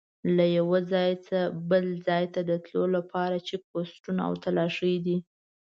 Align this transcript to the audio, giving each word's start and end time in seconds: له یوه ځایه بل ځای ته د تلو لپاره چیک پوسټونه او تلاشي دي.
له 0.35 0.45
یوه 0.57 0.79
ځایه 0.91 1.41
بل 1.69 1.85
ځای 2.07 2.23
ته 2.33 2.41
د 2.49 2.51
تلو 2.65 2.83
لپاره 2.95 3.35
چیک 3.47 3.61
پوسټونه 3.71 4.21
او 4.27 4.33
تلاشي 4.43 4.95
دي. 5.05 5.17